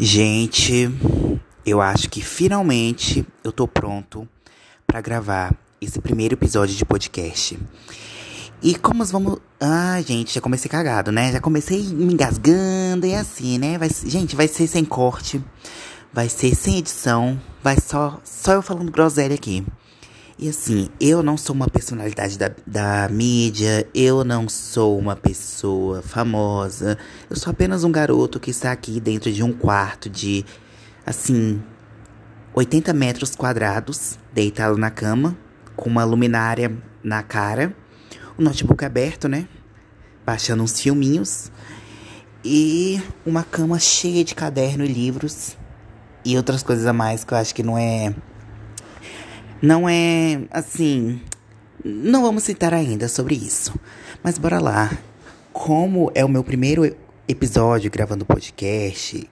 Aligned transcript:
Gente, 0.00 0.88
eu 1.66 1.80
acho 1.80 2.08
que 2.08 2.22
finalmente 2.22 3.26
eu 3.42 3.50
tô 3.50 3.66
pronto 3.66 4.28
para 4.86 5.00
gravar 5.00 5.52
esse 5.80 6.00
primeiro 6.00 6.36
episódio 6.36 6.76
de 6.76 6.84
podcast. 6.84 7.58
E 8.62 8.76
como 8.76 9.04
vamos. 9.06 9.40
Ah, 9.58 10.00
gente, 10.00 10.32
já 10.32 10.40
comecei 10.40 10.70
cagado, 10.70 11.10
né? 11.10 11.32
Já 11.32 11.40
comecei 11.40 11.82
me 11.82 12.12
engasgando 12.12 13.06
e 13.06 13.14
assim, 13.16 13.58
né? 13.58 13.76
Vai... 13.76 13.90
Gente, 13.90 14.36
vai 14.36 14.46
ser 14.46 14.68
sem 14.68 14.84
corte, 14.84 15.44
vai 16.12 16.28
ser 16.28 16.54
sem 16.54 16.78
edição, 16.78 17.36
vai 17.60 17.76
só, 17.80 18.20
só 18.22 18.52
eu 18.52 18.62
falando 18.62 18.92
groselha 18.92 19.34
aqui. 19.34 19.66
E 20.40 20.48
assim, 20.48 20.88
eu 21.00 21.20
não 21.20 21.36
sou 21.36 21.52
uma 21.52 21.66
personalidade 21.66 22.38
da, 22.38 22.52
da 22.64 23.08
mídia, 23.08 23.88
eu 23.92 24.22
não 24.22 24.48
sou 24.48 24.96
uma 24.96 25.16
pessoa 25.16 26.00
famosa, 26.00 26.96
eu 27.28 27.34
sou 27.34 27.50
apenas 27.50 27.82
um 27.82 27.90
garoto 27.90 28.38
que 28.38 28.52
está 28.52 28.70
aqui 28.70 29.00
dentro 29.00 29.32
de 29.32 29.42
um 29.42 29.52
quarto 29.52 30.08
de, 30.08 30.44
assim, 31.04 31.60
80 32.54 32.92
metros 32.92 33.34
quadrados, 33.34 34.16
deitado 34.32 34.78
na 34.78 34.92
cama, 34.92 35.36
com 35.74 35.90
uma 35.90 36.04
luminária 36.04 36.72
na 37.02 37.20
cara, 37.20 37.74
o 38.38 38.40
um 38.40 38.44
notebook 38.44 38.84
aberto, 38.84 39.26
né? 39.26 39.48
Baixando 40.24 40.62
uns 40.62 40.78
filminhos, 40.80 41.50
e 42.44 43.02
uma 43.26 43.42
cama 43.42 43.80
cheia 43.80 44.22
de 44.22 44.36
caderno 44.36 44.84
e 44.84 44.88
livros, 44.88 45.56
e 46.24 46.36
outras 46.36 46.62
coisas 46.62 46.86
a 46.86 46.92
mais 46.92 47.24
que 47.24 47.34
eu 47.34 47.38
acho 47.38 47.52
que 47.52 47.64
não 47.64 47.76
é 47.76 48.14
não 49.60 49.88
é 49.88 50.40
assim. 50.50 51.20
Não 51.84 52.22
vamos 52.22 52.44
citar 52.44 52.74
ainda 52.74 53.08
sobre 53.08 53.34
isso. 53.34 53.78
Mas 54.22 54.38
bora 54.38 54.58
lá. 54.58 54.96
Como 55.52 56.10
é 56.14 56.24
o 56.24 56.28
meu 56.28 56.44
primeiro 56.44 56.96
episódio 57.26 57.90
gravando 57.90 58.24
podcast, 58.24 59.28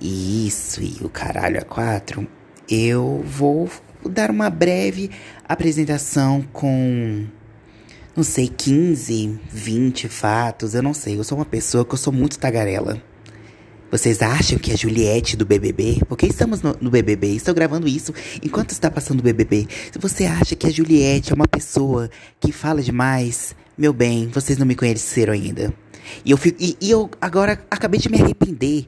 e 0.00 0.46
isso 0.46 0.82
e 0.82 0.96
o 1.02 1.08
caralho 1.08 1.58
a 1.58 1.64
quatro, 1.64 2.26
eu 2.68 3.22
vou 3.24 3.68
dar 4.08 4.30
uma 4.30 4.48
breve 4.48 5.10
apresentação 5.46 6.42
com 6.52 7.26
não 8.16 8.24
sei, 8.24 8.48
15, 8.48 9.38
20 9.48 10.08
fatos, 10.08 10.74
eu 10.74 10.82
não 10.82 10.92
sei. 10.92 11.16
Eu 11.16 11.22
sou 11.22 11.38
uma 11.38 11.44
pessoa 11.44 11.84
que 11.84 11.94
eu 11.94 11.98
sou 11.98 12.12
muito 12.12 12.36
tagarela. 12.36 13.00
Vocês 13.90 14.20
acham 14.20 14.58
que 14.58 14.70
é 14.70 14.76
Juliette 14.76 15.34
do 15.34 15.46
BBB? 15.46 16.00
Porque 16.06 16.26
estamos 16.26 16.60
no, 16.60 16.76
no, 16.78 16.90
BBB, 16.90 17.28
estou 17.28 17.54
gravando 17.54 17.88
isso 17.88 18.12
enquanto 18.42 18.70
está 18.72 18.90
passando 18.90 19.20
o 19.20 19.22
BBB. 19.22 19.66
Se 19.90 19.98
você 19.98 20.26
acha 20.26 20.54
que 20.54 20.66
a 20.66 20.70
Juliette 20.70 21.32
é 21.32 21.34
uma 21.34 21.48
pessoa 21.48 22.10
que 22.38 22.52
fala 22.52 22.82
demais, 22.82 23.56
meu 23.78 23.94
bem, 23.94 24.28
vocês 24.28 24.58
não 24.58 24.66
me 24.66 24.74
conheceram 24.74 25.32
ainda. 25.32 25.72
E 26.22 26.30
eu, 26.30 26.36
fico, 26.36 26.62
e, 26.62 26.76
e 26.78 26.90
eu 26.90 27.10
agora 27.18 27.64
acabei 27.70 27.98
de 27.98 28.10
me 28.10 28.20
arrepender 28.20 28.86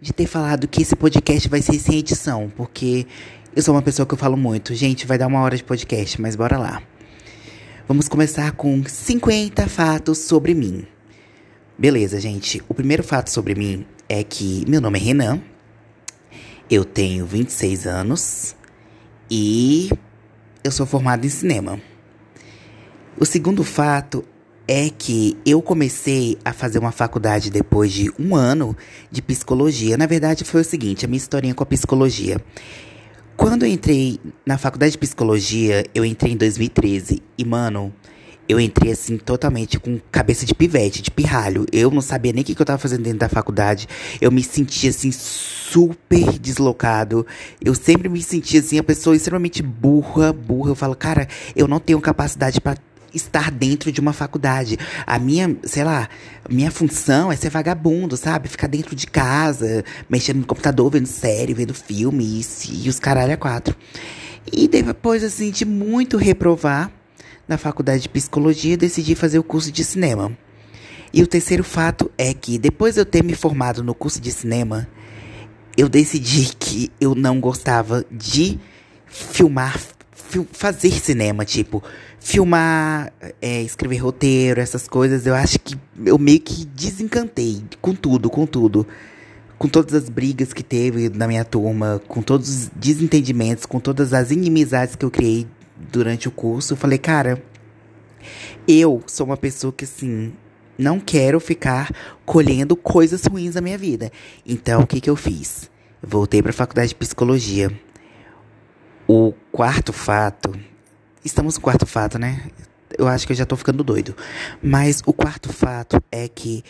de 0.00 0.14
ter 0.14 0.26
falado 0.26 0.66
que 0.66 0.80
esse 0.80 0.96
podcast 0.96 1.46
vai 1.46 1.60
ser 1.60 1.78
sem 1.78 1.98
edição, 1.98 2.50
porque 2.56 3.06
eu 3.54 3.62
sou 3.62 3.74
uma 3.74 3.82
pessoa 3.82 4.06
que 4.06 4.14
eu 4.14 4.18
falo 4.18 4.36
muito. 4.36 4.74
Gente, 4.74 5.06
vai 5.06 5.18
dar 5.18 5.26
uma 5.26 5.42
hora 5.42 5.58
de 5.58 5.64
podcast, 5.64 6.18
mas 6.22 6.34
bora 6.34 6.56
lá. 6.56 6.82
Vamos 7.86 8.08
começar 8.08 8.52
com 8.52 8.82
50 8.82 9.68
fatos 9.68 10.18
sobre 10.18 10.54
mim. 10.54 10.86
Beleza, 11.76 12.18
gente. 12.18 12.62
O 12.66 12.72
primeiro 12.72 13.02
fato 13.02 13.28
sobre 13.28 13.54
mim 13.54 13.84
é 14.08 14.24
que 14.24 14.64
meu 14.68 14.80
nome 14.80 14.98
é 14.98 15.02
Renan, 15.02 15.42
eu 16.70 16.84
tenho 16.84 17.26
26 17.26 17.86
anos 17.86 18.56
e 19.30 19.90
eu 20.64 20.72
sou 20.72 20.86
formado 20.86 21.26
em 21.26 21.28
cinema. 21.28 21.80
O 23.18 23.26
segundo 23.26 23.62
fato 23.64 24.24
é 24.66 24.90
que 24.90 25.36
eu 25.44 25.60
comecei 25.60 26.38
a 26.44 26.52
fazer 26.52 26.78
uma 26.78 26.92
faculdade 26.92 27.50
depois 27.50 27.92
de 27.92 28.12
um 28.18 28.34
ano 28.36 28.76
de 29.10 29.20
psicologia. 29.20 29.96
Na 29.96 30.06
verdade, 30.06 30.44
foi 30.44 30.60
o 30.60 30.64
seguinte: 30.64 31.04
a 31.04 31.08
minha 31.08 31.16
historinha 31.16 31.54
com 31.54 31.62
a 31.62 31.66
psicologia. 31.66 32.40
Quando 33.36 33.64
eu 33.64 33.68
entrei 33.68 34.20
na 34.44 34.58
faculdade 34.58 34.92
de 34.92 34.98
psicologia, 34.98 35.84
eu 35.94 36.04
entrei 36.04 36.32
em 36.32 36.36
2013 36.36 37.22
e, 37.38 37.44
mano, 37.44 37.94
eu 38.48 38.58
entrei 38.58 38.92
assim 38.92 39.18
totalmente 39.18 39.78
com 39.78 40.00
cabeça 40.10 40.46
de 40.46 40.54
pivete, 40.54 41.02
de 41.02 41.10
pirralho. 41.10 41.66
Eu 41.70 41.90
não 41.90 42.00
sabia 42.00 42.32
nem 42.32 42.42
o 42.42 42.44
que, 42.44 42.54
que 42.54 42.62
eu 42.62 42.66
tava 42.66 42.78
fazendo 42.78 43.02
dentro 43.02 43.18
da 43.18 43.28
faculdade. 43.28 43.86
Eu 44.20 44.32
me 44.32 44.42
sentia 44.42 44.88
assim 44.90 45.12
super 45.12 46.38
deslocado. 46.38 47.26
Eu 47.62 47.74
sempre 47.74 48.08
me 48.08 48.22
sentia 48.22 48.60
assim 48.60 48.78
a 48.78 48.82
pessoa 48.82 49.14
extremamente 49.14 49.62
burra, 49.62 50.32
burra. 50.32 50.70
Eu 50.70 50.74
falo, 50.74 50.96
cara, 50.96 51.28
eu 51.54 51.68
não 51.68 51.78
tenho 51.78 52.00
capacidade 52.00 52.60
para 52.60 52.78
estar 53.12 53.50
dentro 53.50 53.92
de 53.92 54.00
uma 54.00 54.14
faculdade. 54.14 54.78
A 55.06 55.18
minha, 55.18 55.54
sei 55.64 55.84
lá, 55.84 56.08
minha 56.48 56.70
função 56.70 57.30
é 57.30 57.36
ser 57.36 57.50
vagabundo, 57.50 58.16
sabe? 58.16 58.48
Ficar 58.48 58.66
dentro 58.66 58.94
de 58.94 59.06
casa, 59.06 59.84
mexendo 60.08 60.38
no 60.38 60.46
computador, 60.46 60.90
vendo 60.90 61.06
série, 61.06 61.52
vendo 61.52 61.74
filme 61.74 62.24
e, 62.24 62.84
e 62.84 62.88
os 62.88 62.98
caralho 62.98 63.34
a 63.34 63.36
quatro. 63.36 63.76
E 64.50 64.66
depois, 64.66 65.22
assim, 65.22 65.50
de 65.50 65.66
muito 65.66 66.16
reprovar, 66.16 66.90
na 67.48 67.56
faculdade 67.56 68.02
de 68.02 68.08
psicologia, 68.08 68.76
decidi 68.76 69.14
fazer 69.14 69.38
o 69.38 69.42
curso 69.42 69.72
de 69.72 69.82
cinema. 69.82 70.36
E 71.12 71.22
o 71.22 71.26
terceiro 71.26 71.64
fato 71.64 72.10
é 72.18 72.34
que, 72.34 72.58
depois 72.58 72.94
de 72.94 73.00
eu 73.00 73.06
ter 73.06 73.24
me 73.24 73.34
formado 73.34 73.82
no 73.82 73.94
curso 73.94 74.20
de 74.20 74.30
cinema, 74.30 74.86
eu 75.76 75.88
decidi 75.88 76.54
que 76.58 76.92
eu 77.00 77.14
não 77.14 77.40
gostava 77.40 78.04
de 78.10 78.58
filmar, 79.06 79.80
fil 80.12 80.46
fazer 80.52 80.92
cinema, 80.92 81.44
tipo, 81.46 81.82
filmar, 82.20 83.10
é, 83.40 83.62
escrever 83.62 83.96
roteiro, 83.96 84.60
essas 84.60 84.86
coisas. 84.86 85.26
Eu 85.26 85.34
acho 85.34 85.58
que 85.58 85.78
eu 86.04 86.18
meio 86.18 86.40
que 86.40 86.66
desencantei 86.66 87.62
com 87.80 87.94
tudo, 87.94 88.28
com 88.28 88.44
tudo. 88.44 88.86
Com 89.56 89.66
todas 89.66 89.92
as 89.94 90.08
brigas 90.08 90.52
que 90.52 90.62
teve 90.62 91.08
na 91.08 91.26
minha 91.26 91.44
turma, 91.44 92.00
com 92.06 92.22
todos 92.22 92.48
os 92.48 92.70
desentendimentos, 92.76 93.66
com 93.66 93.80
todas 93.80 94.12
as 94.12 94.30
inimizades 94.30 94.94
que 94.94 95.04
eu 95.04 95.10
criei 95.10 95.48
durante 95.90 96.28
o 96.28 96.30
curso, 96.30 96.72
eu 96.72 96.76
falei, 96.76 96.98
cara, 96.98 97.42
eu 98.66 99.02
sou 99.06 99.26
uma 99.26 99.36
pessoa 99.36 99.72
que 99.72 99.84
assim, 99.84 100.32
não 100.76 101.00
quero 101.00 101.40
ficar 101.40 101.90
colhendo 102.24 102.76
coisas 102.76 103.24
ruins 103.24 103.54
na 103.54 103.60
minha 103.60 103.78
vida. 103.78 104.12
Então, 104.46 104.82
o 104.82 104.86
que 104.86 105.00
que 105.00 105.10
eu 105.10 105.16
fiz? 105.16 105.70
Voltei 106.02 106.42
para 106.42 106.50
a 106.50 106.54
faculdade 106.54 106.90
de 106.90 106.94
psicologia. 106.94 107.70
O 109.06 109.32
quarto 109.50 109.92
fato, 109.92 110.52
estamos 111.24 111.56
no 111.56 111.60
quarto 111.60 111.86
fato, 111.86 112.18
né? 112.18 112.50
Eu 112.96 113.08
acho 113.08 113.26
que 113.26 113.32
eu 113.32 113.36
já 113.36 113.46
tô 113.46 113.56
ficando 113.56 113.82
doido. 113.82 114.14
Mas 114.62 115.02
o 115.06 115.12
quarto 115.12 115.52
fato 115.52 116.02
é 116.12 116.28
que 116.28 116.62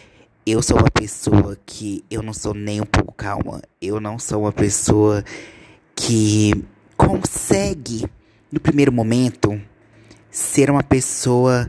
eu 0.47 0.63
sou 0.63 0.79
uma 0.79 0.91
pessoa 0.91 1.59
que 1.67 2.05
eu 2.11 2.23
não 2.23 2.33
sou 2.33 2.55
nem 2.55 2.81
um 2.81 2.87
pouco 2.87 3.13
calma. 3.13 3.61
Eu 3.83 4.01
não 4.01 4.19
sou 4.19 4.43
uma 4.43 4.53
pessoa 4.53 5.23
que 5.95 6.53
consegue 6.97 8.07
no 8.51 8.61
primeiro 8.61 8.93
momento, 8.93 9.61
ser 10.31 10.71
uma 10.71 10.83
pessoa 10.83 11.69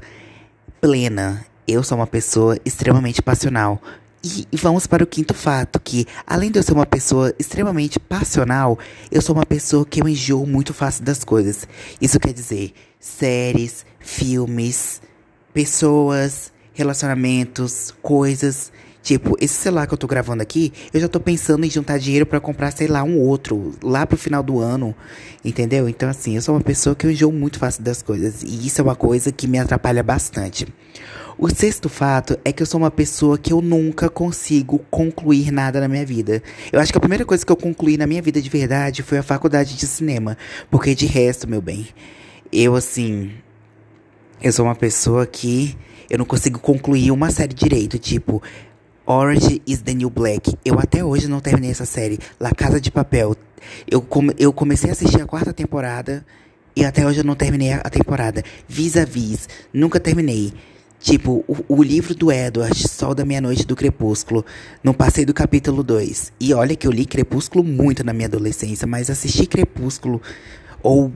plena. 0.80 1.46
Eu 1.68 1.84
sou 1.84 1.98
uma 1.98 2.08
pessoa 2.08 2.58
extremamente 2.66 3.22
passional. 3.22 3.82
E, 4.24 4.46
vamos 4.58 4.86
para 4.86 5.04
o 5.04 5.08
quinto 5.08 5.34
fato, 5.34 5.80
que 5.80 6.06
além 6.28 6.52
de 6.52 6.60
eu 6.60 6.64
ser 6.64 6.74
uma 6.74 6.86
pessoa 6.86 7.34
extremamente 7.40 8.00
passional, 8.00 8.78
eu 9.10 9.22
sou 9.22 9.34
uma 9.34 9.46
pessoa 9.46 9.86
que 9.86 10.02
eu 10.02 10.08
enjoo 10.08 10.46
muito 10.46 10.74
fácil 10.74 11.04
das 11.06 11.24
coisas. 11.24 11.68
Isso 12.02 12.20
quer 12.20 12.34
dizer 12.34 12.74
séries, 13.00 13.86
filmes, 14.00 15.02
pessoas, 15.54 16.52
relacionamentos, 16.74 17.94
coisas. 18.02 18.72
Tipo, 19.02 19.38
esse 19.40 19.54
celular 19.54 19.88
que 19.88 19.94
eu 19.94 19.98
tô 19.98 20.08
gravando 20.08 20.42
aqui, 20.44 20.74
eu 20.94 21.00
já 21.00 21.08
tô 21.08 21.20
pensando 21.20 21.66
em 21.66 21.70
juntar 21.70 21.98
dinheiro 21.98 22.26
para 22.26 22.40
comprar, 22.40 22.72
sei 22.72 22.88
lá, 22.88 23.02
um 23.02 23.18
outro, 23.18 23.74
lá 23.82 24.06
pro 24.06 24.18
final 24.18 24.44
do 24.44 24.60
ano, 24.60 24.94
entendeu? 25.44 25.88
Então, 25.88 26.10
assim, 26.10 26.36
eu 26.36 26.42
sou 26.42 26.54
uma 26.54 26.62
pessoa 26.62 26.96
que 26.96 27.08
eu 27.08 27.12
enjoo 27.12 27.32
muito 27.32 27.60
fácil 27.60 27.82
das 27.82 28.02
coisas, 28.02 28.44
e 28.44 28.68
isso 28.68 28.82
é 28.82 28.84
uma 28.84 28.96
coisa 28.96 29.32
que 29.32 29.48
me 29.48 29.58
atrapalha 29.58 30.04
bastante. 30.04 30.68
O 31.38 31.48
sexto 31.50 31.88
fato 31.88 32.38
é 32.44 32.52
que 32.52 32.62
eu 32.62 32.66
sou 32.66 32.82
uma 32.82 32.92
pessoa 32.92 33.38
que 33.38 33.54
eu 33.54 33.62
nunca 33.62 34.10
consigo 34.10 34.80
concluir 34.92 35.52
nada 35.52 35.80
na 35.80 35.88
minha 35.88 36.06
vida. 36.06 36.44
Eu 36.70 36.82
acho 36.82 36.92
que 36.92 36.98
a 36.98 37.00
primeira 37.00 37.24
coisa 37.24 37.46
que 37.46 37.52
eu 37.52 37.56
concluí 37.56 37.96
na 37.96 38.06
minha 38.06 38.22
vida 38.22 38.42
de 38.42 38.50
verdade 38.50 39.02
foi 39.02 39.18
a 39.18 39.24
faculdade 39.24 39.78
de 39.78 39.88
cinema, 39.88 40.38
porque 40.70 40.94
de 40.94 41.06
resto, 41.06 41.50
meu 41.50 41.62
bem, 41.62 41.88
eu, 42.52 42.76
assim, 42.76 43.32
eu 44.42 44.52
sou 44.52 44.66
uma 44.66 44.76
pessoa 44.76 45.26
que 45.26 45.78
eu 46.10 46.18
não 46.18 46.26
consigo 46.26 46.60
concluir 46.60 47.10
uma 47.12 47.32
série 47.32 47.54
direito, 47.54 47.98
tipo. 47.98 48.44
Orange 49.12 49.60
is 49.66 49.82
the 49.82 49.96
New 49.96 50.12
Black. 50.12 50.56
Eu 50.64 50.78
até 50.78 51.04
hoje 51.04 51.28
não 51.28 51.40
terminei 51.40 51.72
essa 51.72 51.84
série. 51.84 52.20
La 52.40 52.52
Casa 52.52 52.80
de 52.80 52.92
Papel. 52.92 53.36
Eu, 53.90 54.04
come, 54.04 54.36
eu 54.38 54.54
comecei 54.54 54.92
a 54.92 54.94
assistir 54.94 55.20
a 55.20 55.26
quarta 55.26 55.52
temporada 55.52 56.24
e 56.76 56.86
até 56.86 57.04
hoje 57.04 57.22
eu 57.22 57.24
não 57.24 57.34
terminei 57.34 57.74
a, 57.74 57.90
temporada. 57.90 58.44
Vis-a-vis. 58.68 59.50
Nunca 59.74 60.00
terminei. 60.00 60.54
Tipo, 61.00 61.44
o, 61.48 61.58
o, 61.80 61.82
livro 61.82 62.14
do 62.14 62.32
Edward, 62.32 62.88
Sol 62.88 63.16
da 63.16 63.26
Meia-Noite 63.26 63.66
do 63.66 63.76
Crepúsculo. 63.76 64.46
Não 64.84 64.94
passei 64.94 65.26
do 65.26 65.34
capítulo 65.34 65.82
2. 65.82 66.32
E 66.40 66.54
olha 66.54 66.76
que 66.76 66.86
eu 66.86 66.92
li 66.92 67.04
Crepúsculo 67.04 67.64
muito 67.64 68.04
na 68.04 68.14
minha 68.14 68.28
adolescência, 68.28 68.86
mas 68.86 69.10
assisti 69.10 69.48
Crepúsculo 69.48 70.22
ou 70.84 71.12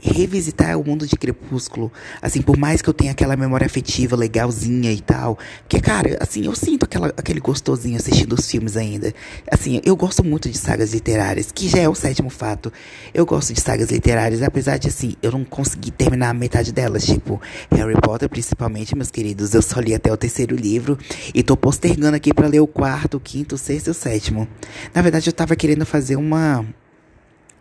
revisitar 0.00 0.78
o 0.78 0.84
mundo 0.84 1.06
de 1.06 1.16
Crepúsculo. 1.16 1.90
Assim, 2.20 2.42
por 2.42 2.56
mais 2.56 2.82
que 2.82 2.88
eu 2.88 2.94
tenha 2.94 3.12
aquela 3.12 3.36
memória 3.36 3.66
afetiva 3.66 4.16
legalzinha 4.16 4.92
e 4.92 5.00
tal. 5.00 5.38
Porque, 5.60 5.80
cara, 5.80 6.18
assim, 6.20 6.44
eu 6.44 6.54
sinto 6.54 6.84
aquela, 6.84 7.08
aquele 7.16 7.40
gostosinho 7.40 7.96
assistindo 7.96 8.34
os 8.34 8.50
filmes 8.50 8.76
ainda. 8.76 9.12
Assim, 9.50 9.80
eu 9.84 9.96
gosto 9.96 10.22
muito 10.24 10.48
de 10.50 10.58
sagas 10.58 10.92
literárias, 10.92 11.50
que 11.52 11.68
já 11.68 11.78
é 11.78 11.88
o 11.88 11.94
sétimo 11.94 12.30
fato. 12.30 12.72
Eu 13.14 13.24
gosto 13.24 13.52
de 13.52 13.60
sagas 13.60 13.90
literárias, 13.90 14.42
apesar 14.42 14.78
de, 14.78 14.88
assim, 14.88 15.14
eu 15.22 15.32
não 15.32 15.44
consegui 15.44 15.90
terminar 15.90 16.30
a 16.30 16.34
metade 16.34 16.72
delas. 16.72 17.04
Tipo, 17.04 17.40
Harry 17.70 18.00
Potter, 18.00 18.28
principalmente, 18.28 18.96
meus 18.96 19.10
queridos. 19.10 19.54
Eu 19.54 19.62
só 19.62 19.80
li 19.80 19.94
até 19.94 20.12
o 20.12 20.16
terceiro 20.16 20.54
livro. 20.54 20.98
E 21.34 21.42
tô 21.42 21.56
postergando 21.56 22.16
aqui 22.16 22.32
para 22.32 22.48
ler 22.48 22.60
o 22.60 22.66
quarto, 22.66 23.16
o 23.16 23.20
quinto, 23.20 23.54
o 23.54 23.58
sexto 23.58 23.88
e 23.88 23.90
o 23.90 23.94
sétimo. 23.94 24.48
Na 24.94 25.02
verdade, 25.02 25.28
eu 25.28 25.32
tava 25.32 25.56
querendo 25.56 25.86
fazer 25.86 26.16
uma. 26.16 26.64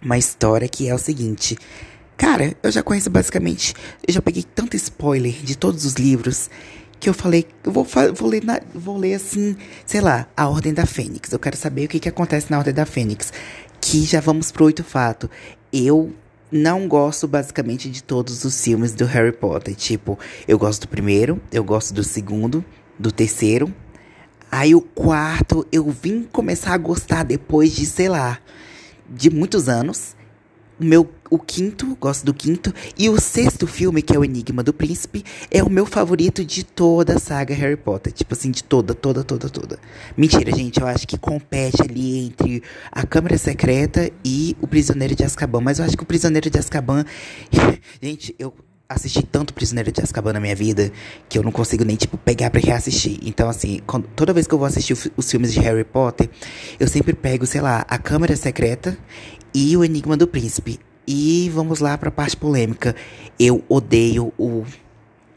Uma 0.01 0.19
história 0.19 0.67
que 0.67 0.87
é 0.87 0.93
o 0.93 0.99
seguinte. 0.99 1.57
Cara, 2.17 2.55
eu 2.63 2.71
já 2.71 2.81
conheço 2.81 3.09
basicamente. 3.09 3.73
Eu 4.07 4.13
já 4.13 4.21
peguei 4.21 4.43
tanto 4.43 4.75
spoiler 4.75 5.33
de 5.33 5.57
todos 5.57 5.85
os 5.85 5.93
livros 5.95 6.49
que 6.99 7.09
eu 7.09 7.13
falei, 7.13 7.45
eu 7.63 7.71
vou, 7.71 7.85
vou, 8.13 8.29
ler, 8.29 8.43
na, 8.43 8.59
vou 8.73 8.97
ler 8.97 9.15
assim, 9.15 9.55
sei 9.85 10.01
lá, 10.01 10.27
a 10.35 10.47
Ordem 10.47 10.73
da 10.73 10.85
Fênix. 10.85 11.31
Eu 11.31 11.39
quero 11.39 11.57
saber 11.57 11.85
o 11.85 11.87
que, 11.87 11.99
que 11.99 12.09
acontece 12.09 12.49
na 12.49 12.57
Ordem 12.57 12.73
da 12.73 12.85
Fênix. 12.85 13.31
Que 13.81 14.03
já 14.03 14.19
vamos 14.19 14.51
pro 14.51 14.65
oito 14.65 14.83
fato. 14.83 15.29
Eu 15.71 16.13
não 16.51 16.87
gosto 16.87 17.27
basicamente 17.27 17.89
de 17.89 18.01
todos 18.01 18.45
os 18.45 18.59
filmes 18.59 18.93
do 18.93 19.05
Harry 19.05 19.33
Potter. 19.33 19.75
Tipo, 19.75 20.17
eu 20.47 20.57
gosto 20.57 20.81
do 20.81 20.87
primeiro, 20.87 21.41
eu 21.51 21.63
gosto 21.63 21.93
do 21.93 22.03
segundo, 22.03 22.63
do 22.97 23.11
terceiro. 23.11 23.73
Aí 24.51 24.73
o 24.73 24.81
quarto 24.81 25.67
eu 25.71 25.89
vim 25.89 26.23
começar 26.23 26.73
a 26.73 26.77
gostar 26.77 27.23
depois 27.23 27.75
de, 27.75 27.85
sei 27.85 28.07
lá, 28.07 28.39
de 29.09 29.29
muitos 29.29 29.67
anos 29.67 30.15
meu 30.79 31.09
o 31.29 31.39
quinto, 31.39 31.95
gosto 31.99 32.25
do 32.25 32.33
quinto, 32.33 32.73
e 32.97 33.09
o 33.09 33.19
sexto 33.19 33.65
filme, 33.65 34.01
que 34.01 34.15
é 34.15 34.19
o 34.19 34.23
Enigma 34.23 34.61
do 34.61 34.71
Príncipe, 34.71 35.23
é 35.49 35.63
o 35.63 35.69
meu 35.69 35.85
favorito 35.85 36.45
de 36.45 36.63
toda 36.63 37.15
a 37.15 37.19
saga 37.19 37.53
Harry 37.53 37.75
Potter, 37.75 38.13
tipo 38.13 38.33
assim, 38.33 38.51
de 38.51 38.63
toda, 38.63 38.93
toda, 38.93 39.23
toda, 39.23 39.49
toda. 39.49 39.79
Mentira, 40.15 40.55
gente, 40.55 40.79
eu 40.79 40.87
acho 40.87 41.07
que 41.07 41.17
compete 41.17 41.81
ali 41.81 42.27
entre 42.27 42.63
a 42.91 43.05
Câmara 43.05 43.37
Secreta 43.37 44.11
e 44.23 44.55
o 44.61 44.67
Prisioneiro 44.67 45.15
de 45.15 45.23
Azkaban, 45.23 45.61
mas 45.61 45.79
eu 45.79 45.85
acho 45.85 45.97
que 45.97 46.03
o 46.03 46.05
Prisioneiro 46.05 46.49
de 46.49 46.59
Azkaban, 46.59 47.05
gente, 48.01 48.35
eu 48.37 48.53
assisti 48.87 49.23
tanto 49.23 49.53
Prisioneiro 49.53 49.91
de 49.91 50.01
Azkaban 50.01 50.33
na 50.33 50.39
minha 50.39 50.55
vida 50.55 50.91
que 51.27 51.37
eu 51.39 51.43
não 51.43 51.51
consigo 51.51 51.83
nem, 51.83 51.95
tipo, 51.95 52.17
pegar 52.17 52.51
pra 52.51 52.61
reassistir. 52.61 53.19
Então, 53.23 53.49
assim, 53.49 53.81
quando, 53.87 54.07
toda 54.15 54.31
vez 54.31 54.45
que 54.45 54.53
eu 54.53 54.59
vou 54.59 54.67
assistir 54.67 54.95
os 55.17 55.31
filmes 55.31 55.51
de 55.51 55.59
Harry 55.59 55.83
Potter, 55.83 56.29
eu 56.79 56.87
sempre 56.87 57.13
pego, 57.13 57.47
sei 57.47 57.61
lá, 57.61 57.83
a 57.87 57.97
Câmara 57.97 58.35
Secreta 58.35 58.95
e 59.55 59.77
o 59.77 59.85
Enigma 59.85 60.17
do 60.17 60.27
Príncipe. 60.27 60.77
E 61.07 61.49
vamos 61.53 61.79
lá 61.79 61.97
pra 61.97 62.11
parte 62.11 62.35
polêmica. 62.35 62.93
Eu 63.39 63.63
odeio 63.69 64.33
o. 64.37 64.65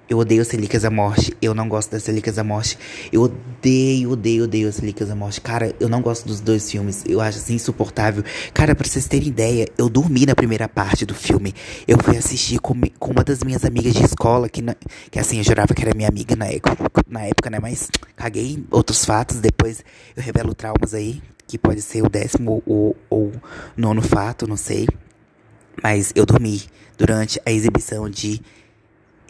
Eu 0.09 0.19
odeio 0.19 0.41
as 0.43 0.51
Relíquias 0.51 0.83
da 0.83 0.91
Morte. 0.91 1.37
Eu 1.41 1.55
não 1.55 1.69
gosto 1.69 1.93
das 1.93 2.05
Relíquias 2.05 2.35
da 2.37 2.43
Morte. 2.43 2.77
Eu 3.13 3.23
odeio, 3.23 4.11
odeio, 4.11 4.45
odeio 4.45 4.69
as 4.69 4.79
Relíquias 4.79 5.11
da 5.11 5.15
Morte. 5.15 5.41
Cara, 5.41 5.73
eu 5.79 5.89
não 5.89 6.01
gosto 6.01 6.27
dos 6.27 6.41
dois 6.41 6.69
filmes. 6.69 7.05
Eu 7.07 7.21
acho 7.21 7.39
assim 7.39 7.55
insuportável. 7.55 8.25
Cara, 8.53 8.75
pra 8.75 8.89
vocês 8.89 9.07
terem 9.07 9.29
ideia, 9.29 9.69
eu 9.77 9.89
dormi 9.89 10.27
na 10.27 10.35
primeira 10.35 10.67
parte 10.67 11.05
do 11.05 11.15
filme. 11.15 11.55
Eu 11.87 11.99
fui 11.99 12.17
assistir 12.17 12.59
com, 12.59 12.75
com 12.99 13.11
uma 13.13 13.23
das 13.23 13.45
minhas 13.45 13.65
amigas 13.65 13.93
de 13.93 14.03
escola, 14.03 14.49
que, 14.49 14.65
que 15.11 15.19
assim, 15.19 15.39
eu 15.39 15.45
jurava 15.45 15.75
que 15.75 15.83
era 15.83 15.95
minha 15.95 16.09
amiga 16.09 16.35
na 16.35 16.47
época, 16.47 17.05
na 17.07 17.23
época, 17.25 17.51
né? 17.51 17.59
Mas 17.61 17.89
caguei 18.17 18.65
outros 18.71 19.05
fatos. 19.05 19.39
Depois 19.39 19.85
eu 20.17 20.23
revelo 20.23 20.55
traumas 20.55 20.95
aí 20.95 21.21
que 21.49 21.59
pode 21.59 21.83
ser 21.83 22.03
o 22.03 22.09
décimo 22.09 22.63
ou, 22.67 22.95
ou 23.09 23.33
nono 23.77 24.03
fato, 24.03 24.47
não 24.47 24.57
sei. 24.57 24.87
Mas 25.83 26.13
eu 26.15 26.27
dormi 26.27 26.63
durante 26.97 27.41
a 27.47 27.51
exibição 27.51 28.09
de 28.09 28.41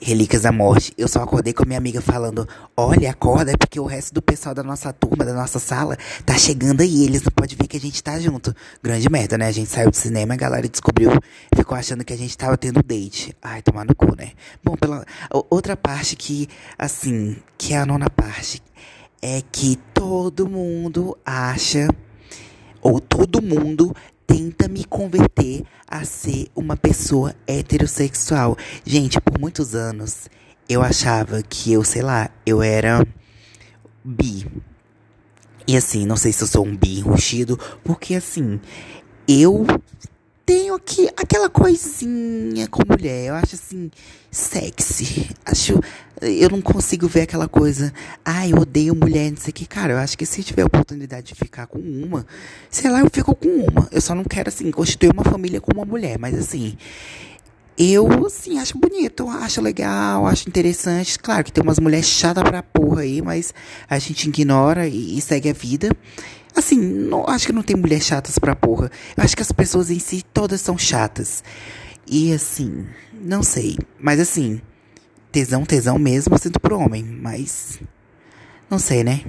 Relíquias 0.01 0.43
da 0.43 0.53
Morte. 0.53 0.93
Eu 0.97 1.09
só 1.09 1.23
acordei 1.23 1.53
com 1.53 1.67
minha 1.67 1.79
amiga 1.79 2.01
falando: 2.01 2.49
Olha, 2.77 3.11
acorda, 3.11 3.53
porque 3.59 3.79
o 3.81 3.85
resto 3.85 4.15
do 4.15 4.23
pessoal 4.23 4.55
da 4.55 4.63
nossa 4.63 4.93
turma, 4.93 5.25
da 5.25 5.35
nossa 5.35 5.59
sala, 5.59 5.97
tá 6.25 6.35
chegando 6.35 6.81
aí. 6.81 7.05
Eles 7.05 7.23
não 7.23 7.33
podem 7.33 7.57
ver 7.57 7.67
que 7.67 7.77
a 7.77 7.81
gente 7.81 8.03
tá 8.03 8.19
junto. 8.19 8.55
Grande 8.83 9.09
merda, 9.11 9.37
né? 9.37 9.47
A 9.47 9.53
gente 9.53 9.71
saiu 9.71 9.91
do 9.91 9.97
cinema, 9.97 10.35
a 10.35 10.37
galera 10.37 10.69
descobriu, 10.69 11.11
ficou 11.55 11.77
achando 11.77 12.05
que 12.05 12.13
a 12.13 12.17
gente 12.17 12.37
tava 12.37 12.57
tendo 12.57 12.83
date. 12.83 13.37
Ai, 13.43 13.61
tomar 13.63 13.85
no 13.85 13.95
cu, 13.95 14.17
né? 14.17 14.33
Bom, 14.65 14.77
pela 14.77 15.05
outra 15.51 15.77
parte 15.77 16.17
que, 16.17 16.49
assim, 16.79 17.37
que 17.57 17.75
é 17.75 17.79
a 17.79 17.87
nona 17.87 18.09
parte, 18.09 18.63
é 19.21 19.43
que 19.51 19.77
todo 19.93 20.49
mundo 20.49 21.19
acha 21.27 21.89
ou 22.83 23.01
todo 23.01 23.43
mundo 23.43 23.95
tenta 24.27 24.69
me 24.69 24.85
converter 24.85 25.65
a 25.87 26.05
ser 26.05 26.49
uma 26.55 26.77
pessoa 26.77 27.35
heterossexual. 27.47 28.57
Gente, 28.85 29.21
por 29.21 29.39
muitos 29.39 29.75
anos 29.75 30.29
eu 30.69 30.83
achava 30.83 31.43
que 31.43 31.73
eu, 31.73 31.83
sei 31.83 32.03
lá, 32.03 32.31
eu 32.45 32.63
era 32.63 33.07
bi. 34.05 34.47
E 35.67 35.77
assim, 35.77 36.07
não 36.07 36.17
sei 36.17 36.33
se 36.33 36.43
eu 36.43 36.49
sou 36.49 36.67
um 36.67 36.77
bi 36.77 36.99
enrustido, 36.99 37.59
porque 37.83 38.15
assim, 38.15 38.61
eu 39.27 39.67
tenho 40.49 40.75
aqui 40.77 41.07
aquela 41.15 41.51
coisinha 41.51 42.67
com 42.69 42.81
mulher. 42.89 43.27
Eu 43.27 43.35
acho 43.35 43.55
assim, 43.55 43.91
sexy. 44.31 45.29
Acho. 45.45 45.79
Eu 46.23 46.49
não 46.49 46.63
consigo 46.63 47.07
ver 47.07 47.21
aquela 47.21 47.47
coisa. 47.47 47.93
Ai, 48.25 48.53
eu 48.53 48.57
odeio 48.57 48.95
mulher, 48.97 49.31
não 49.31 49.37
sei 49.37 49.51
o 49.51 49.55
que. 49.55 49.67
Cara, 49.67 49.93
eu 49.93 49.99
acho 49.99 50.17
que 50.17 50.25
se 50.25 50.43
tiver 50.43 50.63
a 50.63 50.67
oportunidade 50.67 51.27
de 51.27 51.35
ficar 51.35 51.67
com 51.67 51.79
uma, 51.79 52.27
sei 52.71 52.91
lá, 52.91 53.01
eu 53.01 53.11
fico 53.13 53.35
com 53.35 53.47
uma. 53.47 53.89
Eu 53.93 54.01
só 54.01 54.15
não 54.15 54.25
quero, 54.25 54.49
assim, 54.49 54.71
constituir 54.71 55.13
uma 55.13 55.23
família 55.23 55.61
com 55.61 55.71
uma 55.71 55.85
mulher. 55.85 56.19
Mas 56.19 56.35
assim. 56.35 56.79
Eu, 57.81 58.27
assim, 58.27 58.59
acho 58.59 58.77
bonito, 58.77 59.29
acho 59.29 59.61
legal, 59.61 60.27
acho 60.27 60.49
interessante. 60.49 61.17
Claro 61.17 61.45
que 61.45 61.53
tem 61.53 61.63
umas 61.63 61.79
mulheres 61.79 62.07
chatas 62.07 62.43
pra 62.43 62.61
porra 62.61 63.03
aí, 63.03 63.23
mas 63.23 63.55
a 63.89 64.01
gente 64.01 64.29
ignora 64.29 64.89
e, 64.89 65.17
e 65.17 65.21
segue 65.21 65.51
a 65.51 65.53
vida. 65.53 65.89
Assim, 66.55 66.79
não, 66.79 67.29
acho 67.29 67.47
que 67.47 67.53
não 67.53 67.63
tem 67.63 67.77
mulheres 67.77 68.07
chatas 68.07 68.39
pra 68.39 68.57
porra. 68.57 68.91
Eu 69.17 69.25
acho 69.25 69.37
que 69.37 69.43
as 69.43 69.53
pessoas 69.53 69.91
em 69.91 69.99
si 69.99 70.23
todas 70.33 70.61
são 70.61 70.77
chatas. 70.77 71.43
E 72.07 72.33
assim, 72.33 72.87
não 73.13 73.43
sei. 73.43 73.79
Mas 73.99 74.19
assim, 74.21 74.61
tesão, 75.31 75.65
tesão 75.65 75.99
mesmo, 75.99 76.35
eu 76.35 76.39
sinto 76.39 76.61
pro 76.61 76.79
homem. 76.79 77.05
Mas. 77.05 77.81
Não 78.71 78.79
sei, 78.79 79.05
né? 79.05 79.25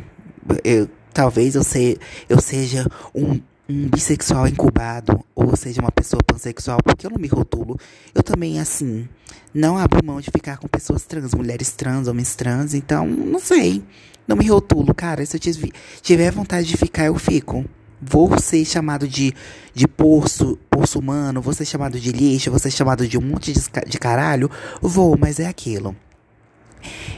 Eu, 0.63 0.89
talvez 1.13 1.55
eu, 1.55 1.63
se, 1.63 1.97
eu 2.27 2.41
seja 2.41 2.85
um, 3.13 3.39
um 3.69 3.87
bissexual 3.87 4.47
incubado. 4.47 5.23
Ou 5.35 5.55
seja, 5.55 5.81
uma 5.81 5.91
pessoa 5.91 6.21
pansexual. 6.23 6.79
Porque 6.83 7.05
eu 7.05 7.11
não 7.11 7.19
me 7.19 7.27
rotulo. 7.27 7.77
Eu 8.13 8.23
também, 8.23 8.59
assim, 8.59 9.07
não 9.53 9.77
abro 9.77 10.03
mão 10.03 10.19
de 10.19 10.31
ficar 10.31 10.57
com 10.57 10.67
pessoas 10.67 11.05
trans, 11.05 11.33
mulheres 11.33 11.71
trans, 11.71 12.07
homens 12.07 12.35
trans. 12.35 12.73
Então, 12.73 13.05
não 13.05 13.39
sei. 13.39 13.83
Não 14.27 14.35
me 14.35 14.47
rotulo, 14.47 14.93
cara. 14.93 15.25
Se 15.25 15.37
eu 15.37 15.71
tiver 16.01 16.31
vontade 16.31 16.67
de 16.67 16.77
ficar, 16.77 17.05
eu 17.05 17.15
fico. 17.15 17.63
Vou 18.01 18.39
ser 18.39 18.63
chamado 18.63 19.07
de, 19.07 19.33
de 19.73 19.87
poço, 19.87 20.57
poço 20.69 20.99
humano, 20.99 21.41
vou 21.41 21.53
ser 21.53 21.65
chamado 21.65 21.99
de 21.99 22.13
lixo, 22.13 22.49
vou 22.49 22.59
ser 22.59 22.71
chamado 22.71 23.05
de 23.05 23.17
um 23.17 23.21
monte 23.21 23.51
de, 23.51 23.59
de 23.87 23.97
caralho. 23.97 24.49
Vou, 24.81 25.17
mas 25.17 25.37
é 25.37 25.47
aquilo. 25.47 25.93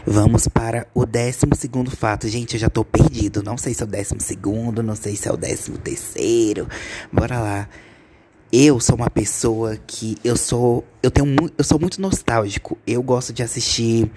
Vamos 0.06 0.48
para 0.48 0.88
o 0.94 1.06
décimo 1.06 1.56
segundo 1.56 1.92
fato. 1.92 2.28
Gente, 2.28 2.54
eu 2.56 2.60
já 2.60 2.70
tô 2.70 2.84
perdido. 2.84 3.44
Não 3.44 3.58
sei 3.58 3.74
se 3.74 3.82
é 3.82 3.86
o 3.86 3.88
décimo 3.88 4.22
segundo, 4.22 4.82
não 4.82 4.96
sei 4.96 5.16
se 5.16 5.28
é 5.28 5.32
o 5.32 5.38
décimo 5.38 5.78
terceiro. 5.78 6.68
Bora 7.12 7.40
lá. 7.40 7.70
Eu 8.54 8.82
sou 8.82 8.98
uma 8.98 9.10
pessoa 9.10 9.78
que 9.88 10.18
eu 10.26 10.36
sou 10.36 10.84
eu 11.02 11.10
tenho 11.10 11.34
eu 11.58 11.64
sou 11.64 11.80
muito 11.80 12.02
nostálgico. 12.02 12.78
Eu 12.86 13.02
gosto 13.02 13.32
de 13.32 13.42
assistir 13.42 14.12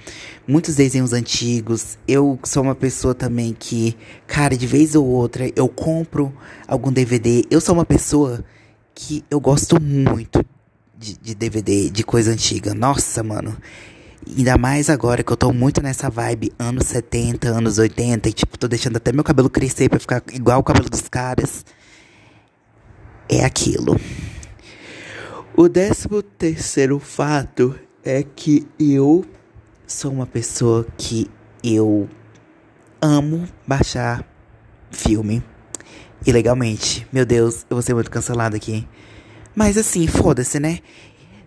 muitos 0.47 0.75
desenhos 0.75 1.13
antigos. 1.13 1.97
Eu 2.09 2.37
sou 2.43 2.65
uma 2.65 2.75
pessoa 2.75 3.15
também 3.15 3.55
que, 3.57 3.97
cara, 4.27 4.57
de 4.57 4.67
vez 4.67 4.97
ou 4.97 5.07
outra 5.07 5.49
eu 5.55 5.69
compro 5.69 6.35
algum 6.67 6.91
DVD. 6.91 7.45
Eu 7.49 7.61
sou 7.61 7.77
uma 7.77 7.85
pessoa 7.85 8.45
que 8.93 9.25
eu 9.31 9.39
gosto 9.39 9.81
muito 9.81 10.45
de, 10.99 11.17
de 11.17 11.35
DVD, 11.35 11.89
de 11.89 12.03
coisa 12.03 12.33
antiga. 12.33 12.75
Nossa, 12.75 13.23
mano. 13.23 13.57
Ainda 14.27 14.57
mais 14.57 14.89
agora 14.89 15.23
que 15.23 15.33
eu 15.33 15.37
tô 15.37 15.53
muito 15.53 15.83
nessa 15.83 16.09
vibe 16.09 16.53
anos 16.59 16.87
70, 16.87 17.49
anos 17.49 17.79
80 17.79 18.29
e 18.29 18.33
tipo, 18.33 18.59
tô 18.59 18.67
deixando 18.67 18.97
até 18.97 19.13
meu 19.13 19.23
cabelo 19.23 19.51
crescer 19.51 19.89
para 19.89 19.99
ficar 19.99 20.23
igual 20.33 20.61
o 20.61 20.65
cabelo 20.65 20.89
dos 20.89 21.09
caras 21.09 21.65
é 23.29 23.45
aquilo. 23.45 24.01
O 25.57 25.69
décimo 25.69 26.23
terceiro 26.23 26.99
fato 26.99 27.79
é 28.03 28.23
que 28.23 28.67
eu 28.79 29.25
sou 29.87 30.13
uma 30.13 30.27
pessoa 30.27 30.87
que 30.97 31.31
eu 31.63 32.09
amo 33.01 33.47
baixar 33.67 34.27
filme 34.91 35.43
ilegalmente. 36.27 37.07
Meu 37.13 37.25
Deus, 37.25 37.67
eu 37.71 37.77
vou 37.77 37.83
ser 37.83 37.95
muito 37.95 38.11
cancelado 38.11 38.57
aqui. 38.57 38.87
Mas 39.55 39.77
assim, 39.79 40.07
foda-se, 40.07 40.59
né? 40.59 40.81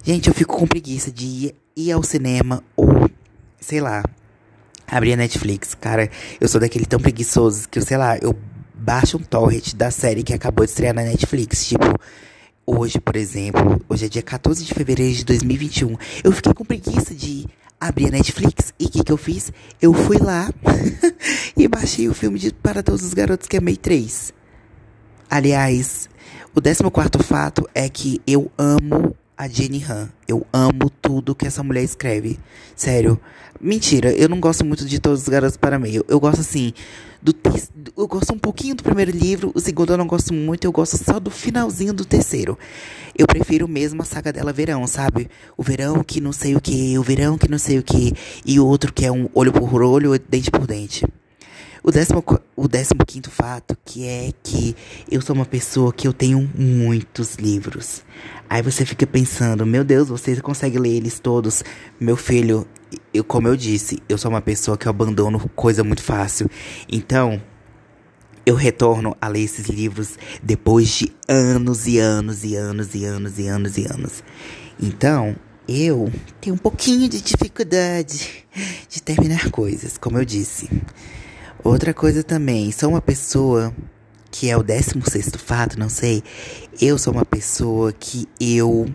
Gente, 0.04 0.30
eu 0.30 0.34
fico 0.34 0.56
com 0.56 0.66
preguiça 0.68 1.12
de 1.12 1.26
ir, 1.26 1.56
ir 1.78 1.92
ao 1.92 2.02
cinema 2.02 2.64
ou, 2.76 3.08
sei 3.60 3.80
lá, 3.80 4.04
abrir 4.88 5.14
a 5.14 5.18
Netflix. 5.18 5.76
Cara, 5.76 6.10
eu 6.42 6.48
sou 6.48 6.60
daquele 6.60 6.88
tão 6.88 7.00
preguiçoso 7.00 7.70
que, 7.70 7.80
sei 7.80 7.98
lá, 7.98 8.18
eu 8.18 8.36
baixa 8.74 9.16
um 9.16 9.22
torrent 9.22 9.76
da 9.76 9.92
série 9.92 10.24
que 10.24 10.34
acabou 10.34 10.66
de 10.66 10.72
estrear 10.72 10.96
na 10.96 11.04
Netflix. 11.04 11.68
Tipo, 11.68 11.86
hoje, 12.66 13.00
por 13.00 13.16
exemplo, 13.16 13.80
hoje 13.88 14.08
é 14.08 14.10
dia 14.10 14.24
14 14.24 14.66
de 14.66 14.74
fevereiro 14.74 15.16
de 15.16 15.26
2021, 15.26 15.96
eu 16.24 16.32
fiquei 16.32 16.54
com 16.54 16.66
preguiça 16.66 17.14
de 17.14 17.46
abrir 17.80 18.08
a 18.08 18.12
Netflix 18.12 18.74
e 18.80 18.86
o 18.86 18.90
que, 18.90 19.04
que 19.04 19.12
eu 19.12 19.18
fiz? 19.18 19.52
Eu 19.80 19.94
fui 19.94 20.18
lá 20.18 20.50
e 21.56 21.68
baixei 21.68 22.10
o 22.10 22.14
filme 22.14 22.40
de 22.40 22.52
Para 22.52 22.82
Todos 22.82 23.04
os 23.04 23.14
Garotos 23.14 23.48
que 23.48 23.58
Amei 23.58 23.78
3. 23.78 24.34
Aliás, 25.30 26.10
o 26.56 26.62
14 26.62 27.24
fato 27.24 27.70
é 27.76 27.88
que 27.88 28.20
eu 28.26 28.52
amo 28.58 29.16
a 29.38 29.48
Jenny 29.48 29.84
Han. 29.84 30.10
Eu 30.28 30.46
amo 30.52 30.90
tudo 31.02 31.36
que 31.36 31.46
essa 31.46 31.64
mulher 31.64 31.84
escreve. 31.84 32.40
Sério. 32.76 33.20
Mentira, 33.60 34.12
eu 34.12 34.30
não 34.30 34.40
gosto 34.40 34.64
muito 34.64 34.86
de 34.86 35.00
todos 35.00 35.24
os 35.24 35.30
garotos 35.30 35.58
para 35.58 35.80
meio. 35.80 36.06
Eu 36.08 36.20
gosto 36.20 36.42
assim 36.42 36.74
do 37.22 37.34
eu 37.98 38.08
gosto 38.08 38.34
um 38.34 38.38
pouquinho 38.38 38.76
do 38.76 38.84
primeiro 38.84 39.12
livro, 39.12 39.52
o 39.56 39.60
segundo 39.60 39.92
eu 39.92 39.98
não 39.98 40.06
gosto 40.06 40.34
muito, 40.34 40.66
eu 40.66 40.72
gosto 40.72 40.98
só 40.98 41.20
do 41.20 41.32
finalzinho 41.32 41.94
do 41.94 42.06
terceiro. 42.06 42.58
Eu 43.18 43.26
prefiro 43.26 43.68
mesmo 43.68 44.02
a 44.02 44.06
saga 44.06 44.32
dela 44.32 44.54
Verão, 44.54 44.86
sabe? 44.86 45.28
O 45.58 45.64
verão 45.64 46.04
que 46.04 46.22
não 46.22 46.32
sei 46.32 46.56
o 46.56 46.62
que, 46.62 46.98
o 46.98 47.04
verão 47.04 47.38
que 47.38 47.50
não 47.50 47.58
sei 47.58 47.80
o 47.80 47.84
que, 47.84 48.14
e 48.46 48.60
o 48.60 48.66
outro 48.66 48.94
que 48.94 49.06
é 49.06 49.12
um 49.12 49.28
olho 49.34 49.52
por 49.52 49.82
olho, 49.82 50.18
dente 50.20 50.52
por 50.52 50.68
dente. 50.68 51.06
O 51.84 51.92
décimo, 51.92 52.24
o 52.56 52.68
décimo 52.68 53.06
quinto 53.06 53.30
fato, 53.30 53.78
que 53.86 54.06
é 54.06 54.32
que 54.44 54.76
eu 55.10 55.22
sou 55.22 55.36
uma 55.36 55.46
pessoa 55.46 55.94
que 55.94 56.08
eu 56.08 56.14
tenho 56.14 56.50
muitos 56.56 57.36
livros. 57.36 58.04
Aí 58.50 58.62
você 58.62 58.86
fica 58.86 59.06
pensando, 59.06 59.66
meu 59.66 59.84
Deus, 59.84 60.10
você 60.10 60.40
consegue 60.42 60.80
ler 60.80 60.96
eles 60.96 61.20
todos? 61.20 61.64
Meu 62.00 62.18
filho, 62.18 62.68
eu, 63.14 63.24
como 63.24 63.48
eu 63.48 63.56
disse, 63.56 64.00
eu 64.08 64.18
sou 64.18 64.32
uma 64.32 64.42
pessoa 64.42 64.78
que 64.78 64.88
eu 64.88 64.90
abandono 64.90 65.40
coisa 65.56 65.84
muito 65.84 66.02
fácil. 66.02 66.50
Então, 66.90 67.42
eu 68.46 68.56
retorno 68.56 69.16
a 69.20 69.28
ler 69.28 69.42
esses 69.42 69.68
livros 69.68 70.18
depois 70.42 70.88
de 70.90 71.12
anos 71.28 71.86
e 71.86 72.00
anos 72.00 72.44
e 72.44 72.56
anos 72.56 72.96
e 72.96 73.04
anos 73.04 73.38
e 73.38 73.48
anos 73.48 73.78
e 73.78 73.86
anos. 73.86 74.24
Então, 74.82 75.36
eu 75.68 76.10
tenho 76.40 76.56
um 76.56 76.60
pouquinho 76.60 77.10
de 77.10 77.20
dificuldade 77.22 78.46
de 78.90 79.02
terminar 79.02 79.52
coisas, 79.52 79.98
como 79.98 80.18
eu 80.18 80.24
disse. 80.24 80.70
Outra 81.68 81.94
coisa 81.94 82.24
também, 82.24 82.72
sou 82.72 82.92
uma 82.92 83.02
pessoa 83.02 83.76
que 84.32 84.50
é 84.50 84.56
o 84.56 84.64
16 84.64 85.32
fato, 85.36 85.78
não 85.78 85.90
sei. 85.90 86.24
Eu 86.80 86.98
sou 86.98 87.12
uma 87.12 87.26
pessoa 87.26 87.92
que 87.92 88.26
eu 88.40 88.90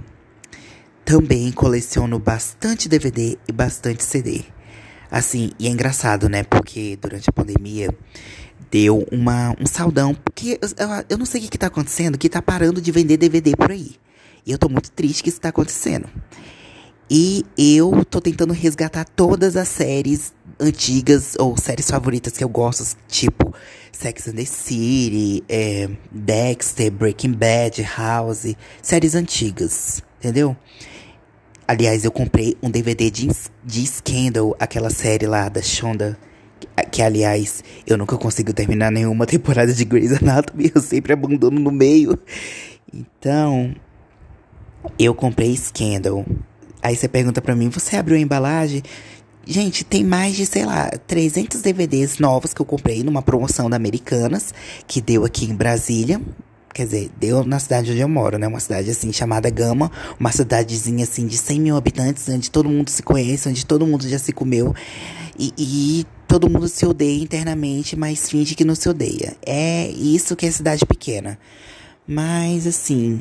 também 1.05 1.52
coleciono 1.52 2.19
bastante 2.19 2.88
DVD 2.88 3.37
e 3.47 3.52
bastante 3.52 4.02
CD. 4.02 4.47
Assim, 5.11 5.50
e 5.59 5.67
é 5.67 5.71
engraçado, 5.71 6.31
né? 6.31 6.45
Porque 6.45 6.99
durante 6.99 7.29
a 7.29 7.33
pandemia 7.35 7.95
deu 8.71 9.07
uma, 9.12 9.55
um 9.61 9.67
saldão. 9.67 10.14
Porque 10.14 10.59
eu, 10.62 10.69
eu, 10.79 11.05
eu 11.11 11.19
não 11.19 11.26
sei 11.26 11.43
o 11.43 11.45
que, 11.45 11.50
que 11.50 11.59
tá 11.59 11.67
acontecendo, 11.67 12.17
que 12.17 12.26
tá 12.26 12.41
parando 12.41 12.81
de 12.81 12.91
vender 12.91 13.19
DVD 13.19 13.55
por 13.55 13.71
aí. 13.71 13.97
E 14.47 14.50
eu 14.50 14.57
tô 14.57 14.71
muito 14.71 14.91
triste 14.93 15.23
que 15.23 15.29
isso 15.29 15.43
tá 15.43 15.50
acontecendo. 15.50 16.09
E 17.11 17.44
eu 17.59 18.04
tô 18.04 18.21
tentando 18.21 18.52
resgatar 18.52 19.04
todas 19.04 19.56
as 19.56 19.68
séries 19.68 20.32
antigas 20.59 21.35
ou 21.38 21.56
séries 21.56 21.90
favoritas 21.90 22.37
que 22.37 22.44
eu 22.44 22.49
gosto, 22.49 22.97
tipo 23.09 23.54
Sex 23.92 24.28
and 24.28 24.32
the 24.32 24.44
City, 24.44 25.44
é, 25.49 25.88
Dexter, 26.11 26.90
Breaking 26.90 27.32
Bad, 27.32 27.82
House, 27.82 28.56
séries 28.80 29.14
antigas, 29.14 30.02
entendeu? 30.18 30.56
Aliás, 31.68 32.04
eu 32.04 32.11
comprei 32.11 32.56
um 32.62 32.71
DVD 32.71 33.11
de, 33.11 33.28
de 33.62 33.87
Scandal, 33.87 34.56
aquela 34.59 34.90
série 34.90 35.26
lá 35.26 35.49
da 35.49 35.62
Shonda, 35.62 36.18
que, 36.59 36.66
que 36.90 37.02
aliás, 37.02 37.62
eu 37.87 37.97
nunca 37.97 38.16
consigo 38.16 38.52
terminar 38.52 38.90
nenhuma 38.90 39.25
temporada 39.26 39.73
de 39.73 39.85
Grey's 39.85 40.12
Anatomy, 40.12 40.73
eu 40.75 40.80
sempre 40.80 41.12
abandono 41.12 41.61
no 41.61 41.71
meio. 41.71 42.18
Então, 42.92 43.75
eu 44.99 45.14
comprei 45.14 45.56
Scandal. 45.56 46.25
Aí 46.83 46.97
você 46.97 47.07
pergunta 47.07 47.41
pra 47.41 47.55
mim, 47.55 47.69
você 47.69 47.97
abriu 47.97 48.17
a 48.17 48.21
embalagem? 48.21 48.83
Gente, 49.47 49.85
tem 49.85 50.05
mais 50.05 50.37
de, 50.37 50.47
sei 50.47 50.65
lá, 50.65 50.89
300 51.07 51.62
DVDs 51.62 52.19
novos 52.19 52.53
que 52.53 52.61
eu 52.61 52.67
comprei 52.67 53.03
numa 53.03 53.23
promoção 53.23 53.71
da 53.71 53.77
Americanas, 53.77 54.53
que 54.87 55.01
deu 55.01 55.25
aqui 55.25 55.47
em 55.47 55.55
Brasília. 55.55 56.21
Quer 56.73 56.87
dizer, 56.87 57.11
deu 57.19 57.45
na 57.45 57.59
cidade 57.59 57.91
onde 57.91 58.01
eu 58.01 58.09
moro, 58.09 58.39
né? 58.39 58.47
Uma 58.47 58.61
cidade 58.61 58.91
assim 58.91 59.12
chamada 59.12 59.51
Gama, 59.51 59.93
uma 60.19 60.33
cidadezinha 60.33 61.05
assim 61.05 61.27
de 61.27 61.37
100 61.37 61.61
mil 61.61 61.77
habitantes, 61.77 62.29
onde 62.29 62.51
todo 62.51 62.69
mundo 62.69 62.89
se 62.89 63.03
conhece, 63.03 63.49
onde 63.49 63.67
todo 63.67 63.87
mundo 63.87 64.09
já 64.09 64.19
se 64.19 64.33
comeu. 64.33 64.75
E, 65.39 65.53
e 65.59 66.07
todo 66.27 66.49
mundo 66.49 66.69
se 66.69 66.87
odeia 66.87 67.23
internamente, 67.23 67.95
mas 67.97 68.29
finge 68.29 68.55
que 68.55 68.65
não 68.65 68.75
se 68.75 68.89
odeia. 68.89 69.37
É 69.45 69.89
isso 69.89 70.35
que 70.35 70.47
é 70.47 70.51
cidade 70.51 70.87
pequena. 70.87 71.39
Mas 72.12 72.66
assim, 72.66 73.19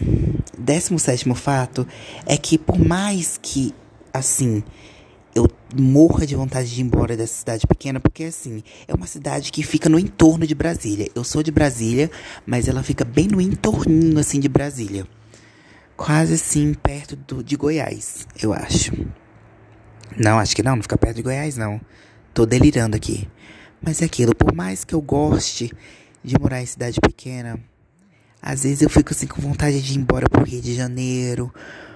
17 0.57 1.33
fato 1.33 1.87
é 2.25 2.35
que 2.35 2.57
por 2.57 2.77
mais 2.77 3.39
que, 3.41 3.73
assim, 4.13 4.61
eu 5.33 5.47
morra 5.73 6.27
de 6.27 6.35
vontade 6.35 6.69
de 6.69 6.81
ir 6.81 6.83
embora 6.83 7.15
dessa 7.15 7.35
cidade 7.35 7.65
pequena, 7.65 8.01
porque 8.01 8.25
assim, 8.25 8.61
é 8.89 8.93
uma 8.93 9.07
cidade 9.07 9.49
que 9.49 9.63
fica 9.63 9.87
no 9.87 9.97
entorno 9.97 10.45
de 10.45 10.53
Brasília. 10.53 11.09
Eu 11.15 11.23
sou 11.23 11.41
de 11.41 11.51
Brasília, 11.51 12.11
mas 12.45 12.67
ela 12.67 12.83
fica 12.83 13.05
bem 13.05 13.29
no 13.29 13.39
entorninho 13.39 14.19
assim 14.19 14.41
de 14.41 14.49
Brasília. 14.49 15.07
Quase 15.95 16.33
assim, 16.33 16.73
perto 16.73 17.15
do, 17.15 17.41
de 17.41 17.55
Goiás, 17.55 18.27
eu 18.43 18.51
acho. 18.51 18.91
Não, 20.17 20.37
acho 20.37 20.53
que 20.53 20.63
não, 20.63 20.75
não 20.75 20.83
fica 20.83 20.97
perto 20.97 21.15
de 21.15 21.21
Goiás, 21.21 21.55
não. 21.55 21.79
Tô 22.33 22.45
delirando 22.45 22.97
aqui. 22.97 23.25
Mas 23.81 24.01
é 24.01 24.05
aquilo, 24.05 24.35
por 24.35 24.53
mais 24.53 24.83
que 24.83 24.93
eu 24.93 25.01
goste 25.01 25.71
de 26.21 26.37
morar 26.37 26.61
em 26.61 26.65
cidade 26.65 26.99
pequena, 26.99 27.57
às 28.41 28.63
vezes 28.63 28.81
eu 28.81 28.89
fico 28.89 29.13
assim 29.13 29.27
com 29.27 29.41
vontade 29.41 29.81
de 29.81 29.93
ir 29.93 29.97
embora 29.97 30.29
pro 30.29 30.43
Rio 30.43 30.61
de 30.61 30.73
Janeiro, 30.73 31.53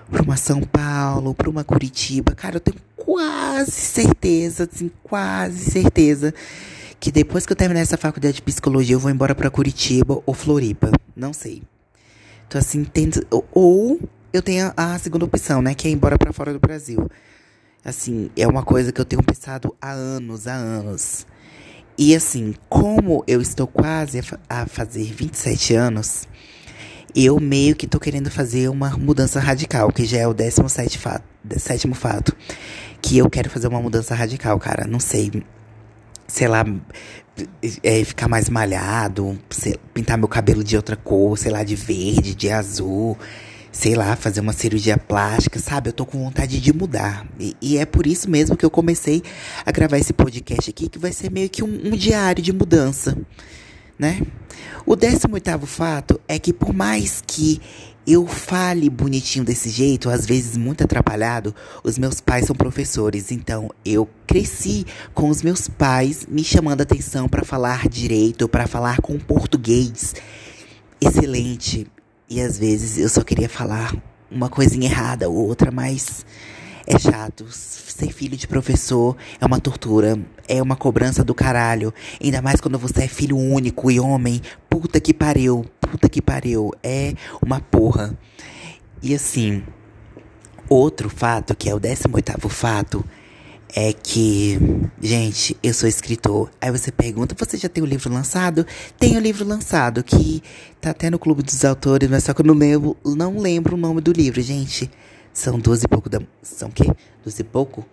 pra 0.10 0.22
uma 0.22 0.38
São 0.38 0.62
Paulo, 0.62 1.34
pra 1.34 1.50
uma 1.50 1.64
Curitiba. 1.64 2.36
Cara, 2.36 2.58
eu 2.58 2.60
tenho 2.60 2.78
quase 2.96 3.72
certeza, 3.72 4.70
assim, 4.72 4.92
quase 5.04 5.72
certeza 5.72 6.34
que 7.00 7.12
depois 7.12 7.46
que 7.46 7.52
eu 7.52 7.58
terminar 7.58 7.82
essa 7.82 7.98
faculdade 7.98 8.36
de 8.36 8.42
psicologia 8.42 8.96
eu 8.96 9.00
vou 9.00 9.12
embora 9.12 9.36
para 9.36 9.50
Curitiba 9.50 10.22
ou 10.26 10.34
Floripa, 10.34 10.92
não 11.16 11.34
sei. 11.34 11.62
Então 12.48 12.60
assim, 12.60 12.84
tento 12.84 13.26
ou 13.52 14.00
eu 14.34 14.42
tenho 14.42 14.74
a 14.76 14.98
segunda 15.00 15.26
opção, 15.26 15.62
né, 15.62 15.74
que 15.74 15.88
é 15.88 15.92
ir 15.92 15.94
embora 15.94 16.18
para 16.18 16.34
fora 16.34 16.52
do 16.52 16.60
Brasil. 16.60 17.10
Assim, 17.84 18.30
é 18.36 18.48
uma 18.48 18.64
coisa 18.64 18.92
que 18.92 19.00
eu 19.00 19.06
tenho 19.06 19.22
pensado 19.24 19.76
há 19.80 19.92
anos, 19.92 20.48
há 20.48 20.54
anos. 20.54 21.26
E 21.98 22.14
assim, 22.14 22.54
como 22.68 23.24
eu 23.26 23.42
estou 23.42 23.66
quase 23.66 24.20
a 24.50 24.66
fazer 24.66 25.14
27 25.14 25.74
anos, 25.76 26.28
eu 27.16 27.40
meio 27.40 27.76
que 27.76 27.88
tô 27.88 28.00
querendo 28.00 28.30
fazer 28.30 28.68
uma 28.68 28.90
mudança 28.98 29.40
radical, 29.40 29.90
que 29.92 30.06
já 30.06 30.18
é 30.18 30.28
o 30.28 30.34
17 30.34 30.98
fato, 30.98 31.24
sétimo 31.58 31.96
fato. 31.96 32.36
Que 33.02 33.18
eu 33.18 33.30
quero 33.30 33.50
fazer 33.50 33.68
uma 33.68 33.82
mudança 33.82 34.14
radical, 34.14 34.60
cara. 34.60 34.86
Não 34.86 35.00
sei. 35.00 35.32
Sei 36.28 36.48
lá, 36.48 36.66
é, 37.84 38.04
ficar 38.04 38.28
mais 38.28 38.50
malhado, 38.50 39.40
pintar 39.94 40.18
meu 40.18 40.28
cabelo 40.28 40.64
de 40.64 40.76
outra 40.76 40.98
cor, 40.98 41.38
sei 41.38 41.52
lá, 41.52 41.64
de 41.64 41.76
verde, 41.76 42.36
de 42.36 42.50
azul. 42.50 43.18
Sei 43.78 43.94
lá, 43.94 44.16
fazer 44.16 44.40
uma 44.40 44.54
cirurgia 44.54 44.98
plástica, 44.98 45.60
sabe? 45.60 45.90
Eu 45.90 45.94
tô 45.94 46.06
com 46.06 46.24
vontade 46.24 46.62
de 46.62 46.74
mudar. 46.74 47.28
E, 47.38 47.56
e 47.62 47.78
é 47.78 47.86
por 47.86 48.08
isso 48.08 48.30
mesmo 48.30 48.56
que 48.56 48.66
eu 48.66 48.70
comecei 48.70 49.22
a 49.66 49.72
gravar 49.72 49.98
esse 49.98 50.14
podcast 50.14 50.70
aqui, 50.70 50.88
que 50.88 50.98
vai 50.98 51.12
ser 51.12 51.30
meio 51.30 51.50
que 51.50 51.62
um, 51.62 51.88
um 51.88 51.92
diário 51.92 52.42
de 52.42 52.54
mudança 52.54 53.18
né? 53.98 54.22
O 54.86 54.96
18 54.96 55.66
fato 55.66 56.20
é 56.28 56.38
que 56.38 56.54
por 56.54 56.74
mais 56.74 57.24
que 57.26 57.62
eu 58.06 58.28
fale 58.28 58.88
bonitinho 58.88 59.44
desse 59.44 59.70
jeito, 59.70 60.10
às 60.10 60.26
vezes 60.26 60.56
muito 60.56 60.84
atrapalhado, 60.84 61.56
os 61.84 61.98
meus 61.98 62.22
pais 62.22 62.46
são 62.46 62.56
professores, 62.56 63.32
então 63.32 63.72
eu 63.84 64.08
cresci 64.28 64.86
com 65.14 65.30
os 65.30 65.42
meus 65.42 65.68
pais 65.68 66.28
me 66.30 66.44
chamando 66.44 66.82
atenção 66.82 67.28
para 67.28 67.44
falar 67.44 67.88
direito, 67.90 68.48
para 68.48 68.68
falar 68.68 69.02
com 69.02 69.18
português 69.18 70.14
excelente. 71.02 71.88
E 72.30 72.42
às 72.42 72.58
vezes 72.58 72.98
eu 72.98 73.08
só 73.08 73.22
queria 73.22 73.48
falar 73.48 73.96
uma 74.32 74.50
coisinha 74.50 74.90
errada 74.90 75.30
ou 75.30 75.36
outra, 75.36 75.72
mas 75.72 76.26
é 76.88 76.98
chato. 76.98 77.46
Ser 77.50 78.12
filho 78.12 78.36
de 78.36 78.48
professor 78.48 79.16
é 79.40 79.46
uma 79.46 79.60
tortura. 79.60 80.20
É 80.48 80.62
uma 80.62 80.76
cobrança 80.76 81.24
do 81.24 81.34
caralho. 81.34 81.94
Ainda 82.22 82.42
mais 82.42 82.60
quando 82.60 82.78
você 82.78 83.04
é 83.04 83.08
filho 83.08 83.38
único 83.38 83.90
e 83.90 84.00
homem. 84.00 84.42
Puta 84.70 85.00
que 85.00 85.14
pariu. 85.14 85.66
Puta 85.80 86.10
que 86.10 86.22
pariu. 86.22 86.72
É 86.84 87.14
uma 87.42 87.60
porra. 87.60 88.18
E 89.02 89.14
assim, 89.14 89.64
outro 90.68 91.10
fato, 91.10 91.56
que 91.56 91.70
é 91.70 91.76
o 91.76 91.80
18 91.80 92.50
fato, 92.50 93.06
é 93.74 93.94
que, 93.94 94.60
gente, 95.02 95.58
eu 95.64 95.74
sou 95.74 95.88
escritor. 95.88 96.50
Aí 96.62 96.72
você 96.72 96.92
pergunta, 96.92 97.36
você 97.38 97.58
já 97.58 97.70
tem 97.70 97.84
o 97.84 97.88
livro 97.88 98.12
lançado? 98.12 98.66
Tem 99.00 99.18
o 99.18 99.20
livro 99.20 99.46
lançado, 99.46 100.04
que 100.04 100.42
tá 100.80 100.92
até 100.92 101.10
no 101.10 101.20
Clube 101.20 101.44
dos 101.44 101.64
Autores, 101.66 102.10
mas 102.10 102.24
só 102.24 102.34
que 102.34 102.42
eu 102.42 102.46
não 102.46 102.54
lembro, 102.54 102.98
não 103.06 103.38
lembro 103.38 103.76
o 103.76 103.80
nome 103.80 104.02
do 104.02 104.12
livro, 104.12 104.42
gente. 104.42 104.90
São 105.34 105.60
duas 105.60 105.84
e 105.84 105.88
pouco 105.88 106.10
da... 106.10 106.22
São 106.42 106.70
o 106.70 106.72
quê? 106.72 106.86
Duas 107.24 107.38
e 107.40 107.44
pouco? 107.44 107.86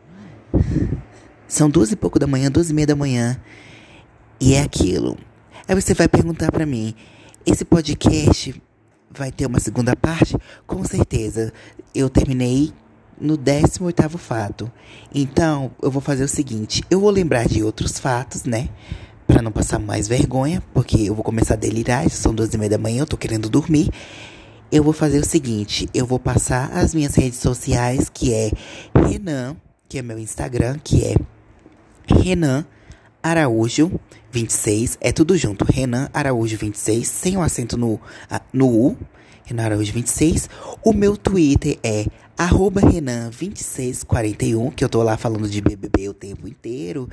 São 1.49 1.69
duas 1.69 1.91
e 1.91 1.97
pouco 1.97 2.19
da 2.19 2.27
manhã, 2.27 2.51
duas 2.51 2.71
e 2.71 2.75
meia 2.75 2.87
da 2.87 2.97
manhã. 2.97 3.41
E 4.41 4.55
é 4.55 4.63
aquilo. 4.63 5.19
Aí 5.67 5.75
você 5.75 5.95
vai 5.95 6.09
perguntar 6.09 6.51
para 6.53 6.65
mim, 6.65 6.95
esse 7.45 7.65
podcast 7.65 8.61
vai 9.11 9.31
ter 9.31 9.47
uma 9.47 9.61
segunda 9.61 9.95
parte? 9.97 10.37
Com 10.67 10.85
certeza. 10.85 11.53
Eu 11.95 12.09
terminei 12.09 12.73
no 13.23 13.37
18 13.37 14.19
fato. 14.19 14.71
Então, 15.15 15.71
eu 15.81 15.91
vou 15.91 16.03
fazer 16.03 16.25
o 16.25 16.29
seguinte: 16.29 16.83
eu 16.91 17.01
vou 17.01 17.11
lembrar 17.11 17.47
de 17.47 17.63
outros 17.63 17.99
fatos, 17.99 18.45
né? 18.45 18.69
Pra 19.27 19.41
não 19.41 19.53
passar 19.53 19.79
mais 19.79 20.09
vergonha, 20.09 20.63
porque 20.75 21.09
eu 21.09 21.15
vou 21.15 21.25
começar 21.25 21.55
a 21.55 21.57
delirar. 21.57 22.11
São 22.11 22.35
duas 22.35 22.53
e 22.53 22.59
meia 22.59 22.71
da 22.71 22.79
manhã, 22.79 23.03
eu 23.03 23.07
tô 23.07 23.17
querendo 23.17 23.49
dormir. 23.49 23.89
Eu 24.71 24.83
vou 24.83 24.93
fazer 24.93 25.21
o 25.21 25.25
seguinte: 25.25 25.89
eu 25.95 26.05
vou 26.05 26.19
passar 26.19 26.71
as 26.73 26.95
minhas 26.95 27.15
redes 27.15 27.39
sociais, 27.39 28.11
que 28.13 28.35
é 28.35 28.51
Renan, 28.95 29.57
que 29.89 29.99
é 29.99 30.03
meu 30.03 30.19
Instagram, 30.19 30.77
que 30.83 31.05
é 31.05 31.15
Renan 32.07 32.67
Araújo 33.23 34.01
26, 34.33 34.99
é 35.01 35.13
tudo 35.13 35.37
junto. 35.37 35.65
Renan 35.65 36.09
Araújo 36.13 36.57
26, 36.57 37.07
sem 37.07 37.37
o 37.37 37.41
um 37.41 37.43
acento 37.43 37.77
no, 37.77 38.01
no 38.53 38.67
U. 38.67 38.97
Renan 39.45 39.65
Araújo 39.65 39.93
26. 39.93 40.49
O 40.85 40.93
meu 40.93 41.17
Twitter 41.17 41.79
é 41.85 42.07
arroba 42.37 42.81
Renan2641, 42.81 44.75
que 44.75 44.85
eu 44.85 44.89
tô 44.89 45.03
lá 45.03 45.17
falando 45.17 45.49
de 45.49 45.61
BBB 45.61 46.09
o 46.09 46.15
tempo 46.15 46.49
inteiro. 46.49 47.09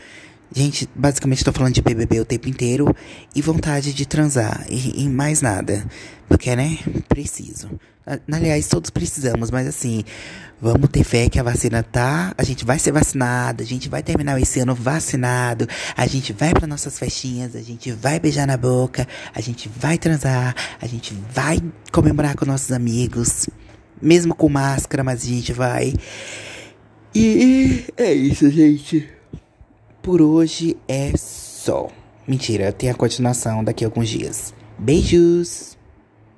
Gente, 0.52 0.90
basicamente 0.96 1.44
tô 1.46 1.52
falando 1.52 1.74
de 1.74 1.82
BBB 1.82 2.22
o 2.22 2.26
tempo 2.26 2.50
inteiro 2.50 2.96
e 3.36 3.42
vontade 3.42 3.94
de 3.94 4.06
transar 4.06 4.66
e, 4.68 5.04
e 5.04 5.10
mais 5.10 5.42
nada. 5.42 5.86
Porque, 6.28 6.56
né, 6.56 6.80
preciso. 7.08 7.70
Aliás, 8.32 8.68
todos 8.68 8.90
precisamos, 8.90 9.52
mas 9.52 9.68
assim, 9.68 10.04
vamos 10.60 10.90
ter 10.90 11.04
fé 11.04 11.30
que 11.30 11.40
a 11.40 11.44
vacina 11.44 11.84
tá. 11.84 12.34
A 12.36 12.44
gente 12.44 12.66
vai 12.66 12.80
ser 12.80 12.92
vacinado, 12.92 13.62
a 13.62 13.66
gente 13.66 13.88
vai 13.88 14.02
terminar 14.02 14.42
esse 14.42 14.60
ano 14.60 14.74
vacinado, 14.74 15.68
a 15.96 16.08
gente 16.08 16.34
vai 16.34 16.52
para 16.52 16.66
nossas 16.66 16.98
festinhas, 16.98 17.56
a 17.56 17.62
gente 17.62 17.92
vai 17.92 18.20
beijar 18.20 18.48
na 18.48 18.58
boca, 18.58 19.08
a 19.36 19.42
gente 19.42 19.70
vai 19.70 20.00
transar, 20.00 20.56
a 20.82 20.88
gente 20.88 21.14
vai 21.32 21.62
comemorar 21.92 22.36
com 22.36 22.46
nossos 22.46 22.72
amigos, 22.72 23.48
mesmo 24.02 24.36
com 24.36 24.50
máscara, 24.50 25.04
mas 25.04 25.24
a 25.24 25.28
gente 25.28 25.54
vai. 25.54 25.94
E 27.14 27.86
é 27.98 28.14
isso, 28.14 28.50
gente. 28.50 29.10
Por 30.02 30.22
hoje 30.22 30.78
é 30.88 31.12
só. 31.18 31.90
Mentira, 32.28 32.72
tem 32.72 32.90
a 32.90 32.94
continuação 32.94 33.64
daqui 33.64 33.84
a 33.84 33.88
alguns 33.88 34.10
dias. 34.10 34.54
Beijos! 34.78 35.79